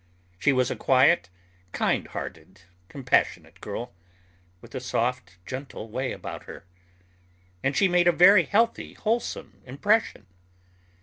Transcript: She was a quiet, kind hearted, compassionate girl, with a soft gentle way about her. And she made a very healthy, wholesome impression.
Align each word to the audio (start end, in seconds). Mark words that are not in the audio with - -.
She 0.39 0.51
was 0.51 0.71
a 0.71 0.75
quiet, 0.75 1.29
kind 1.73 2.07
hearted, 2.07 2.63
compassionate 2.89 3.61
girl, 3.61 3.93
with 4.59 4.73
a 4.73 4.79
soft 4.79 5.37
gentle 5.45 5.89
way 5.91 6.11
about 6.11 6.45
her. 6.45 6.65
And 7.61 7.77
she 7.77 7.87
made 7.87 8.07
a 8.07 8.11
very 8.11 8.45
healthy, 8.45 8.93
wholesome 8.95 9.61
impression. 9.63 10.25